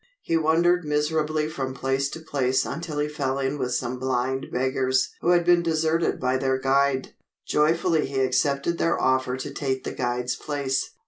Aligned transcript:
He 0.23 0.35
wandered 0.35 0.83
miserably 0.83 1.47
from 1.47 1.75
place 1.75 2.09
to 2.09 2.19
place 2.19 2.65
until 2.65 2.97
he 2.97 3.07
fell 3.07 3.37
in 3.37 3.59
with 3.59 3.75
some 3.75 3.99
blind 3.99 4.47
beggars 4.51 5.09
who 5.21 5.29
had 5.29 5.45
been 5.45 5.61
deserted 5.61 6.19
by 6.19 6.37
their 6.37 6.57
guide. 6.57 7.13
Joyfully 7.45 8.07
he 8.07 8.19
accepted 8.21 8.79
their 8.79 8.99
offer 8.99 9.37
to 9.37 9.53
take 9.53 9.83
the 9.83 9.91
guide's 9.91 10.35
place. 10.35 10.89